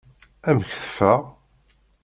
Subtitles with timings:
[0.49, 1.21] Amek teffeɣ?